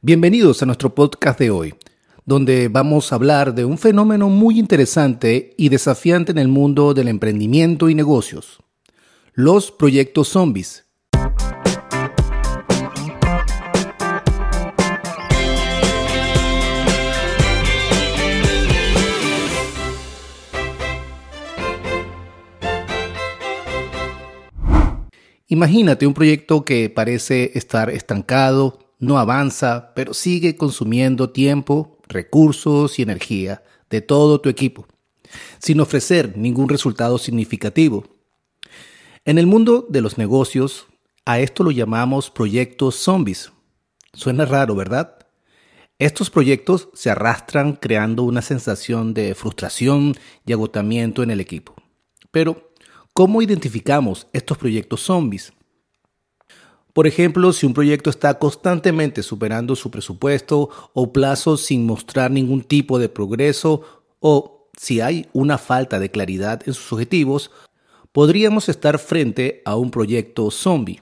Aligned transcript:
Bienvenidos 0.00 0.62
a 0.62 0.66
nuestro 0.66 0.94
podcast 0.94 1.40
de 1.40 1.50
hoy, 1.50 1.74
donde 2.24 2.68
vamos 2.68 3.10
a 3.10 3.16
hablar 3.16 3.52
de 3.52 3.64
un 3.64 3.78
fenómeno 3.78 4.28
muy 4.28 4.56
interesante 4.56 5.54
y 5.58 5.70
desafiante 5.70 6.30
en 6.30 6.38
el 6.38 6.46
mundo 6.46 6.94
del 6.94 7.08
emprendimiento 7.08 7.90
y 7.90 7.96
negocios, 7.96 8.60
los 9.32 9.72
proyectos 9.72 10.28
zombies. 10.28 10.86
Imagínate 25.48 26.06
un 26.06 26.14
proyecto 26.14 26.64
que 26.64 26.88
parece 26.88 27.50
estar 27.58 27.90
estancado, 27.90 28.87
no 28.98 29.18
avanza, 29.18 29.92
pero 29.94 30.14
sigue 30.14 30.56
consumiendo 30.56 31.30
tiempo, 31.30 31.98
recursos 32.08 32.98
y 32.98 33.02
energía 33.02 33.62
de 33.90 34.00
todo 34.00 34.40
tu 34.40 34.48
equipo, 34.48 34.86
sin 35.58 35.80
ofrecer 35.80 36.36
ningún 36.36 36.68
resultado 36.68 37.18
significativo. 37.18 38.04
En 39.24 39.38
el 39.38 39.46
mundo 39.46 39.86
de 39.88 40.00
los 40.00 40.18
negocios, 40.18 40.86
a 41.24 41.40
esto 41.40 41.62
lo 41.62 41.70
llamamos 41.70 42.30
proyectos 42.30 42.96
zombies. 42.96 43.52
Suena 44.14 44.46
raro, 44.46 44.74
¿verdad? 44.74 45.18
Estos 45.98 46.30
proyectos 46.30 46.88
se 46.94 47.10
arrastran 47.10 47.74
creando 47.74 48.22
una 48.22 48.40
sensación 48.40 49.14
de 49.14 49.34
frustración 49.34 50.14
y 50.46 50.52
agotamiento 50.52 51.22
en 51.22 51.30
el 51.30 51.40
equipo. 51.40 51.74
Pero, 52.30 52.72
¿cómo 53.12 53.42
identificamos 53.42 54.28
estos 54.32 54.56
proyectos 54.58 55.00
zombies? 55.00 55.52
Por 56.98 57.06
ejemplo, 57.06 57.52
si 57.52 57.64
un 57.64 57.74
proyecto 57.74 58.10
está 58.10 58.40
constantemente 58.40 59.22
superando 59.22 59.76
su 59.76 59.88
presupuesto 59.88 60.68
o 60.94 61.12
plazo 61.12 61.56
sin 61.56 61.86
mostrar 61.86 62.32
ningún 62.32 62.64
tipo 62.64 62.98
de 62.98 63.08
progreso 63.08 63.82
o 64.18 64.68
si 64.76 65.00
hay 65.00 65.28
una 65.32 65.58
falta 65.58 66.00
de 66.00 66.10
claridad 66.10 66.60
en 66.66 66.74
sus 66.74 66.92
objetivos, 66.92 67.52
podríamos 68.10 68.68
estar 68.68 68.98
frente 68.98 69.62
a 69.64 69.76
un 69.76 69.92
proyecto 69.92 70.50
zombie. 70.50 71.00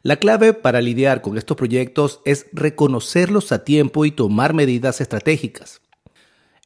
La 0.00 0.16
clave 0.16 0.54
para 0.54 0.80
lidiar 0.80 1.20
con 1.20 1.36
estos 1.36 1.58
proyectos 1.58 2.20
es 2.24 2.46
reconocerlos 2.54 3.52
a 3.52 3.64
tiempo 3.64 4.06
y 4.06 4.12
tomar 4.12 4.54
medidas 4.54 5.02
estratégicas. 5.02 5.82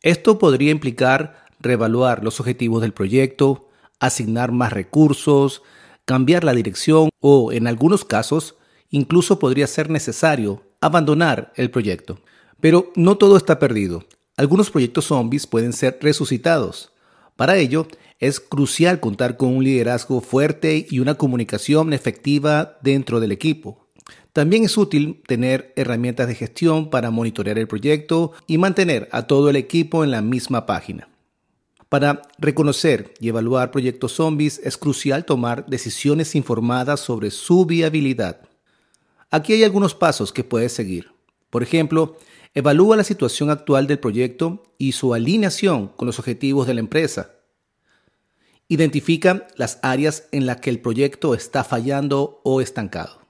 Esto 0.02 0.38
podría 0.38 0.70
implicar 0.70 1.46
reevaluar 1.58 2.22
los 2.22 2.38
objetivos 2.38 2.80
del 2.80 2.92
proyecto, 2.92 3.70
asignar 3.98 4.52
más 4.52 4.72
recursos, 4.72 5.62
cambiar 6.08 6.42
la 6.42 6.54
dirección 6.54 7.10
o, 7.20 7.52
en 7.52 7.66
algunos 7.66 8.02
casos, 8.02 8.56
incluso 8.88 9.38
podría 9.38 9.66
ser 9.66 9.90
necesario 9.90 10.62
abandonar 10.80 11.52
el 11.54 11.70
proyecto. 11.70 12.18
Pero 12.60 12.90
no 12.96 13.18
todo 13.18 13.36
está 13.36 13.58
perdido. 13.58 14.06
Algunos 14.34 14.70
proyectos 14.70 15.04
zombies 15.04 15.46
pueden 15.46 15.74
ser 15.74 15.98
resucitados. 16.00 16.92
Para 17.36 17.58
ello, 17.58 17.86
es 18.20 18.40
crucial 18.40 19.00
contar 19.00 19.36
con 19.36 19.54
un 19.54 19.62
liderazgo 19.62 20.22
fuerte 20.22 20.86
y 20.88 21.00
una 21.00 21.16
comunicación 21.16 21.92
efectiva 21.92 22.78
dentro 22.80 23.20
del 23.20 23.30
equipo. 23.30 23.86
También 24.32 24.64
es 24.64 24.78
útil 24.78 25.22
tener 25.26 25.74
herramientas 25.76 26.26
de 26.26 26.36
gestión 26.36 26.88
para 26.88 27.10
monitorear 27.10 27.58
el 27.58 27.68
proyecto 27.68 28.32
y 28.46 28.56
mantener 28.56 29.10
a 29.12 29.26
todo 29.26 29.50
el 29.50 29.56
equipo 29.56 30.04
en 30.04 30.12
la 30.12 30.22
misma 30.22 30.64
página. 30.64 31.10
Para 31.88 32.22
reconocer 32.38 33.14
y 33.18 33.28
evaluar 33.28 33.70
proyectos 33.70 34.12
zombies 34.12 34.60
es 34.62 34.76
crucial 34.76 35.24
tomar 35.24 35.64
decisiones 35.66 36.34
informadas 36.34 37.00
sobre 37.00 37.30
su 37.30 37.64
viabilidad. 37.64 38.42
Aquí 39.30 39.54
hay 39.54 39.64
algunos 39.64 39.94
pasos 39.94 40.32
que 40.32 40.44
puedes 40.44 40.72
seguir. 40.72 41.12
Por 41.48 41.62
ejemplo, 41.62 42.18
evalúa 42.54 42.96
la 42.96 43.04
situación 43.04 43.48
actual 43.48 43.86
del 43.86 43.98
proyecto 43.98 44.74
y 44.76 44.92
su 44.92 45.14
alineación 45.14 45.88
con 45.88 46.06
los 46.06 46.18
objetivos 46.18 46.66
de 46.66 46.74
la 46.74 46.80
empresa. 46.80 47.36
Identifica 48.68 49.46
las 49.56 49.78
áreas 49.82 50.28
en 50.30 50.44
las 50.44 50.58
que 50.58 50.68
el 50.68 50.80
proyecto 50.80 51.34
está 51.34 51.64
fallando 51.64 52.42
o 52.44 52.60
estancado. 52.60 53.22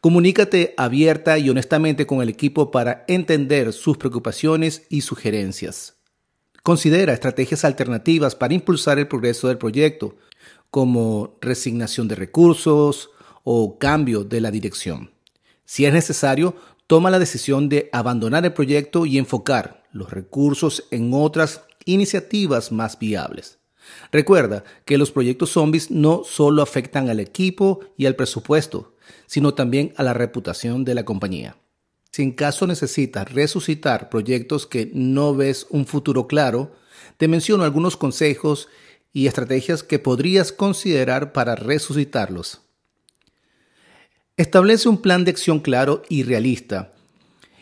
Comunícate 0.00 0.72
abierta 0.78 1.38
y 1.38 1.50
honestamente 1.50 2.06
con 2.06 2.22
el 2.22 2.30
equipo 2.30 2.70
para 2.70 3.04
entender 3.08 3.74
sus 3.74 3.98
preocupaciones 3.98 4.86
y 4.88 5.02
sugerencias. 5.02 6.01
Considera 6.62 7.12
estrategias 7.12 7.64
alternativas 7.64 8.36
para 8.36 8.54
impulsar 8.54 8.98
el 9.00 9.08
progreso 9.08 9.48
del 9.48 9.58
proyecto, 9.58 10.16
como 10.70 11.36
resignación 11.40 12.06
de 12.06 12.14
recursos 12.14 13.10
o 13.42 13.78
cambio 13.78 14.22
de 14.22 14.40
la 14.40 14.52
dirección. 14.52 15.10
Si 15.64 15.86
es 15.86 15.92
necesario, 15.92 16.54
toma 16.86 17.10
la 17.10 17.18
decisión 17.18 17.68
de 17.68 17.90
abandonar 17.92 18.44
el 18.44 18.52
proyecto 18.52 19.06
y 19.06 19.18
enfocar 19.18 19.82
los 19.90 20.10
recursos 20.10 20.84
en 20.90 21.10
otras 21.12 21.62
iniciativas 21.84 22.70
más 22.70 22.98
viables. 22.98 23.58
Recuerda 24.12 24.62
que 24.84 24.98
los 24.98 25.10
proyectos 25.10 25.50
zombies 25.50 25.90
no 25.90 26.22
solo 26.24 26.62
afectan 26.62 27.10
al 27.10 27.18
equipo 27.18 27.80
y 27.96 28.06
al 28.06 28.14
presupuesto, 28.14 28.94
sino 29.26 29.54
también 29.54 29.92
a 29.96 30.04
la 30.04 30.14
reputación 30.14 30.84
de 30.84 30.94
la 30.94 31.04
compañía. 31.04 31.56
Si 32.12 32.22
en 32.22 32.32
caso 32.32 32.66
necesitas 32.66 33.32
resucitar 33.32 34.10
proyectos 34.10 34.66
que 34.66 34.90
no 34.92 35.34
ves 35.34 35.66
un 35.70 35.86
futuro 35.86 36.26
claro, 36.26 36.76
te 37.16 37.26
menciono 37.26 37.64
algunos 37.64 37.96
consejos 37.96 38.68
y 39.14 39.26
estrategias 39.28 39.82
que 39.82 39.98
podrías 39.98 40.52
considerar 40.52 41.32
para 41.32 41.54
resucitarlos. 41.54 42.60
Establece 44.36 44.90
un 44.90 45.00
plan 45.00 45.24
de 45.24 45.30
acción 45.30 45.60
claro 45.60 46.02
y 46.10 46.22
realista. 46.22 46.92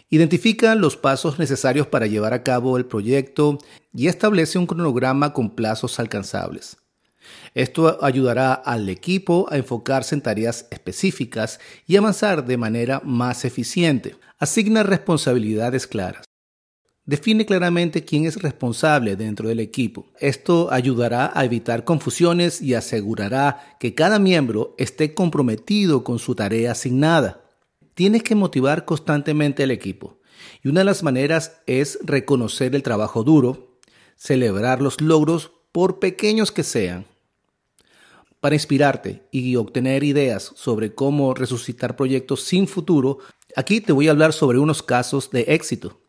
Identifica 0.08 0.74
los 0.74 0.96
pasos 0.96 1.38
necesarios 1.38 1.86
para 1.86 2.08
llevar 2.08 2.32
a 2.34 2.42
cabo 2.42 2.76
el 2.76 2.86
proyecto 2.86 3.58
y 3.94 4.08
establece 4.08 4.58
un 4.58 4.66
cronograma 4.66 5.32
con 5.32 5.54
plazos 5.54 6.00
alcanzables. 6.00 6.76
Esto 7.54 7.98
ayudará 8.02 8.54
al 8.54 8.88
equipo 8.88 9.46
a 9.50 9.56
enfocarse 9.56 10.14
en 10.14 10.22
tareas 10.22 10.66
específicas 10.70 11.60
y 11.86 11.96
avanzar 11.96 12.44
de 12.44 12.56
manera 12.56 13.00
más 13.04 13.44
eficiente. 13.44 14.16
Asigna 14.38 14.82
responsabilidades 14.82 15.86
claras. 15.86 16.24
Define 17.10 17.44
claramente 17.44 18.04
quién 18.04 18.24
es 18.24 18.40
responsable 18.40 19.16
dentro 19.16 19.48
del 19.48 19.58
equipo. 19.58 20.06
Esto 20.20 20.68
ayudará 20.70 21.32
a 21.34 21.44
evitar 21.44 21.84
confusiones 21.84 22.62
y 22.62 22.74
asegurará 22.74 23.76
que 23.80 23.94
cada 23.94 24.18
miembro 24.18 24.74
esté 24.78 25.12
comprometido 25.12 26.04
con 26.04 26.20
su 26.20 26.34
tarea 26.36 26.72
asignada. 26.72 27.42
Tienes 27.94 28.22
que 28.22 28.36
motivar 28.36 28.84
constantemente 28.84 29.64
al 29.64 29.72
equipo. 29.72 30.20
Y 30.62 30.68
una 30.68 30.80
de 30.80 30.84
las 30.84 31.02
maneras 31.02 31.60
es 31.66 31.98
reconocer 32.02 32.74
el 32.74 32.82
trabajo 32.82 33.24
duro, 33.24 33.78
celebrar 34.14 34.80
los 34.80 35.00
logros 35.00 35.50
por 35.72 35.98
pequeños 35.98 36.52
que 36.52 36.62
sean. 36.62 37.06
Para 38.40 38.54
inspirarte 38.54 39.28
y 39.30 39.56
obtener 39.56 40.02
ideas 40.02 40.52
sobre 40.56 40.94
cómo 40.94 41.34
resucitar 41.34 41.94
proyectos 41.94 42.42
sin 42.42 42.66
futuro, 42.66 43.18
aquí 43.54 43.82
te 43.82 43.92
voy 43.92 44.08
a 44.08 44.12
hablar 44.12 44.32
sobre 44.32 44.58
unos 44.58 44.82
casos 44.82 45.30
de 45.30 45.42
éxito. 45.48 46.00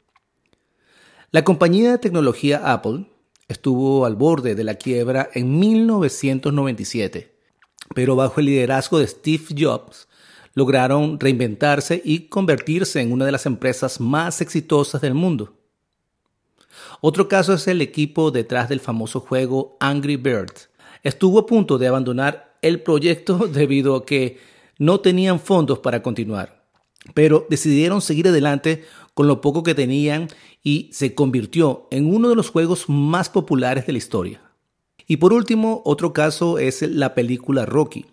La 1.32 1.44
compañía 1.44 1.92
de 1.92 1.98
tecnología 1.98 2.72
Apple 2.72 3.06
estuvo 3.50 4.06
al 4.06 4.16
borde 4.16 4.56
de 4.56 4.64
la 4.64 4.76
quiebra 4.76 5.30
en 5.34 5.60
1997, 5.60 7.38
pero 7.94 8.16
bajo 8.16 8.40
el 8.40 8.46
liderazgo 8.46 9.00
de 9.00 9.08
Steve 9.08 9.44
Jobs 9.58 10.08
lograron 10.54 11.20
reinventarse 11.20 12.02
y 12.04 12.28
convertirse 12.28 13.02
en 13.02 13.12
una 13.12 13.26
de 13.26 13.34
las 13.34 13.46
empresas 13.46 14.00
más 14.00 14.40
exitosas 14.40 15.02
del 15.02 15.14
mundo. 15.14 15.58
Otro 17.02 17.28
caso 17.28 17.54
es 17.54 17.68
el 17.68 17.82
equipo 17.82 18.32
detrás 18.32 18.70
del 18.70 18.80
famoso 18.80 19.20
juego 19.20 19.76
Angry 19.80 20.16
Birds, 20.16 20.70
estuvo 21.04 21.40
a 21.40 21.46
punto 21.46 21.78
de 21.78 21.88
abandonar 21.88 22.56
el 22.62 22.82
proyecto 22.82 23.48
debido 23.52 23.96
a 23.96 24.06
que 24.06 24.40
no 24.78 25.00
tenían 25.00 25.40
fondos 25.40 25.80
para 25.80 26.02
continuar, 26.02 26.64
pero 27.14 27.46
decidieron 27.50 28.02
seguir 28.02 28.28
adelante 28.28 28.84
con 29.14 29.28
lo 29.28 29.42
poco 29.42 29.64
que 29.64 29.76
tenían 29.76 30.28
y 30.64 30.90
se 30.94 31.14
convirtió 31.14 31.88
en 31.92 32.14
uno 32.14 32.30
de 32.30 32.36
los 32.36 32.50
juegos 32.50 32.88
más 32.88 33.30
populares 33.30 33.86
de 33.86 33.94
la 33.94 33.98
historia. 33.98 34.42
Y 35.08 35.18
por 35.18 35.34
último, 35.34 35.82
otro 35.86 36.14
caso 36.14 36.58
es 36.58 36.82
la 36.84 37.14
película 37.14 37.66
Rocky. 37.66 38.06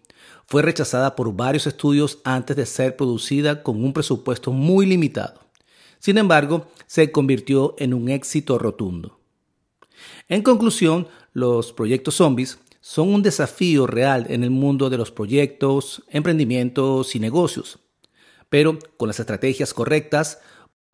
Fue 0.47 0.63
rechazada 0.63 1.15
por 1.15 1.35
varios 1.37 1.67
estudios 1.67 2.19
antes 2.25 2.57
de 2.57 2.67
ser 2.67 2.97
producida 2.97 3.63
con 3.63 3.85
un 3.85 3.93
presupuesto 3.93 4.51
muy 4.51 4.87
limitado. 4.87 5.41
Sin 5.99 6.19
embargo, 6.19 6.67
se 6.87 7.13
convirtió 7.13 7.75
en 7.79 7.93
un 7.93 8.09
éxito 8.09 8.59
rotundo. 8.59 9.19
En 10.29 10.43
conclusión, 10.43 11.07
los 11.33 11.73
proyectos 11.73 12.15
zombies 12.15 12.59
son 12.89 13.13
un 13.13 13.23
desafío 13.23 13.87
real 13.87 14.25
en 14.31 14.43
el 14.43 14.49
mundo 14.49 14.89
de 14.89 14.97
los 14.97 15.11
proyectos, 15.11 16.03
emprendimientos 16.09 17.15
y 17.15 17.21
negocios. 17.21 17.81
Pero 18.49 18.79
con 18.97 19.09
las 19.09 19.21
estrategias 19.21 19.75
correctas, 19.75 20.39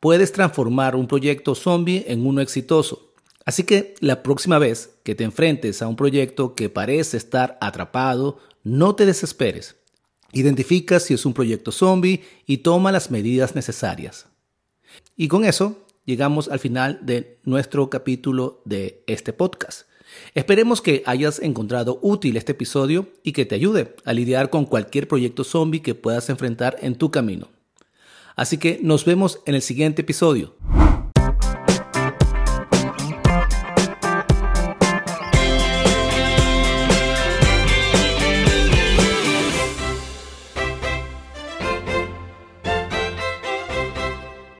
puedes 0.00 0.32
transformar 0.32 0.96
un 0.96 1.06
proyecto 1.06 1.55
zombie 1.55 2.05
en 2.08 2.26
uno 2.26 2.41
exitoso. 2.41 3.12
Así 3.44 3.62
que 3.62 3.94
la 4.00 4.25
próxima 4.25 4.58
vez 4.58 4.96
que 5.05 5.14
te 5.14 5.23
enfrentes 5.23 5.82
a 5.82 5.87
un 5.87 5.94
proyecto 5.94 6.56
que 6.56 6.69
parece 6.69 7.17
estar 7.17 7.56
atrapado, 7.61 8.40
no 8.64 8.97
te 8.97 9.06
desesperes. 9.06 9.76
Identifica 10.32 10.99
si 10.99 11.14
es 11.14 11.25
un 11.25 11.32
proyecto 11.32 11.70
zombie 11.70 12.25
y 12.44 12.56
toma 12.58 12.90
las 12.90 13.12
medidas 13.12 13.55
necesarias. 13.55 14.26
Y 15.17 15.29
con 15.29 15.44
eso 15.44 15.87
llegamos 16.05 16.49
al 16.49 16.58
final 16.58 16.99
de 17.02 17.38
nuestro 17.44 17.88
capítulo 17.88 18.62
de 18.64 19.05
este 19.06 19.32
podcast. 19.32 19.87
Esperemos 20.35 20.81
que 20.81 21.03
hayas 21.06 21.41
encontrado 21.41 21.99
útil 22.03 22.37
este 22.37 22.53
episodio 22.53 23.09
y 23.23 23.33
que 23.33 23.47
te 23.47 23.55
ayude 23.55 23.95
a 24.05 24.12
lidiar 24.12 24.51
con 24.51 24.65
cualquier 24.67 25.09
proyecto 25.09 25.45
zombie 25.45 25.83
que 25.83 25.95
puedas 25.95 26.29
enfrentar 26.29 26.77
en 26.81 26.97
tu 26.97 27.11
camino. 27.11 27.49
Así 28.37 28.59
que 28.59 28.81
nos 28.83 29.05
vemos 29.05 29.41
en 29.47 29.55
el 29.55 29.62
siguiente 29.62 30.03
episodio. 30.03 30.55